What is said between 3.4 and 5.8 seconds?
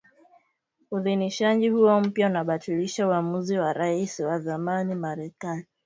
wa Rais wa zamani wa Marekani